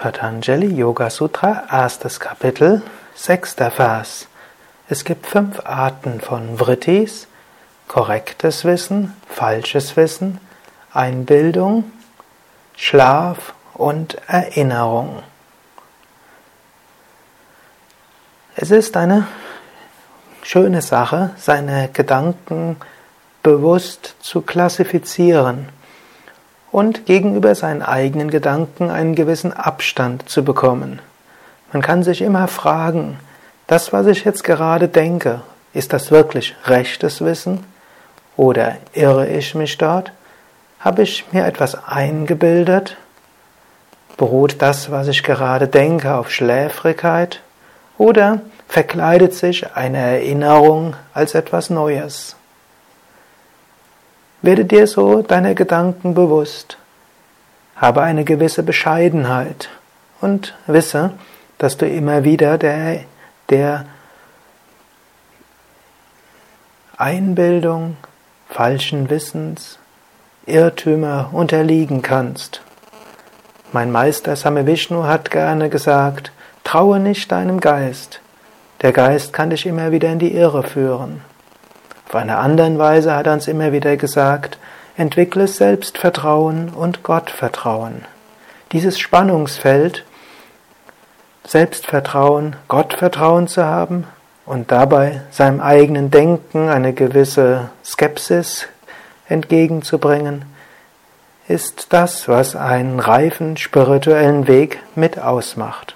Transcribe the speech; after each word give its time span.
Patanjali 0.00 0.74
Yoga 0.74 1.10
Sutra, 1.10 1.64
erstes 1.70 2.20
Kapitel, 2.20 2.80
sechster 3.14 3.70
Vers. 3.70 4.28
Es 4.88 5.04
gibt 5.04 5.26
fünf 5.26 5.60
Arten 5.66 6.22
von 6.22 6.58
Vrittis: 6.58 7.26
korrektes 7.86 8.64
Wissen, 8.64 9.14
falsches 9.28 9.98
Wissen, 9.98 10.40
Einbildung, 10.94 11.92
Schlaf 12.76 13.52
und 13.74 14.16
Erinnerung. 14.26 15.22
Es 18.56 18.70
ist 18.70 18.96
eine 18.96 19.26
schöne 20.42 20.80
Sache, 20.80 21.34
seine 21.36 21.90
Gedanken 21.92 22.78
bewusst 23.42 24.14
zu 24.20 24.40
klassifizieren 24.40 25.68
und 26.72 27.06
gegenüber 27.06 27.54
seinen 27.54 27.82
eigenen 27.82 28.30
Gedanken 28.30 28.90
einen 28.90 29.14
gewissen 29.14 29.52
Abstand 29.52 30.28
zu 30.28 30.44
bekommen. 30.44 31.00
Man 31.72 31.82
kann 31.82 32.02
sich 32.02 32.22
immer 32.22 32.48
fragen, 32.48 33.18
das, 33.66 33.92
was 33.92 34.06
ich 34.06 34.24
jetzt 34.24 34.44
gerade 34.44 34.88
denke, 34.88 35.42
ist 35.72 35.92
das 35.92 36.10
wirklich 36.10 36.56
rechtes 36.66 37.20
Wissen? 37.20 37.64
Oder 38.36 38.76
irre 38.92 39.28
ich 39.28 39.54
mich 39.54 39.78
dort? 39.78 40.12
Habe 40.80 41.02
ich 41.02 41.24
mir 41.32 41.44
etwas 41.44 41.86
eingebildet? 41.86 42.96
Beruht 44.16 44.60
das, 44.60 44.90
was 44.90 45.08
ich 45.08 45.22
gerade 45.22 45.68
denke, 45.68 46.14
auf 46.14 46.30
Schläfrigkeit? 46.30 47.40
Oder 47.98 48.40
verkleidet 48.66 49.34
sich 49.34 49.76
eine 49.76 49.98
Erinnerung 49.98 50.96
als 51.12 51.34
etwas 51.34 51.70
Neues? 51.70 52.36
Werde 54.42 54.64
dir 54.64 54.86
so 54.86 55.22
deiner 55.22 55.54
Gedanken 55.54 56.14
bewusst. 56.14 56.78
Habe 57.76 58.02
eine 58.02 58.24
gewisse 58.24 58.62
Bescheidenheit 58.62 59.68
und 60.20 60.54
wisse, 60.66 61.12
dass 61.58 61.76
du 61.76 61.86
immer 61.86 62.24
wieder 62.24 62.56
der, 62.56 63.00
der 63.50 63.84
Einbildung, 66.96 67.96
falschen 68.48 69.10
Wissens, 69.10 69.78
Irrtümer 70.46 71.30
unterliegen 71.32 72.02
kannst. 72.02 72.62
Mein 73.72 73.92
Meister 73.92 74.36
Same 74.36 74.66
Vishnu 74.66 75.04
hat 75.04 75.30
gerne 75.30 75.68
gesagt, 75.68 76.32
traue 76.64 76.98
nicht 76.98 77.30
deinem 77.30 77.60
Geist. 77.60 78.20
Der 78.82 78.92
Geist 78.92 79.32
kann 79.32 79.50
dich 79.50 79.66
immer 79.66 79.92
wieder 79.92 80.10
in 80.10 80.18
die 80.18 80.34
Irre 80.34 80.62
führen. 80.62 81.22
Auf 82.10 82.16
einer 82.16 82.40
anderen 82.40 82.76
Weise 82.76 83.14
hat 83.14 83.28
er 83.28 83.34
uns 83.34 83.46
immer 83.46 83.70
wieder 83.70 83.96
gesagt, 83.96 84.58
entwickle 84.96 85.46
Selbstvertrauen 85.46 86.70
und 86.70 87.04
Gottvertrauen. 87.04 88.04
Dieses 88.72 88.98
Spannungsfeld, 88.98 90.04
Selbstvertrauen, 91.46 92.56
Gottvertrauen 92.66 93.46
zu 93.46 93.64
haben 93.64 94.08
und 94.44 94.72
dabei 94.72 95.20
seinem 95.30 95.60
eigenen 95.60 96.10
Denken 96.10 96.68
eine 96.68 96.94
gewisse 96.94 97.70
Skepsis 97.84 98.66
entgegenzubringen, 99.28 100.46
ist 101.46 101.92
das, 101.92 102.26
was 102.26 102.56
einen 102.56 102.98
reifen 102.98 103.56
spirituellen 103.56 104.48
Weg 104.48 104.80
mit 104.96 105.20
ausmacht. 105.20 105.94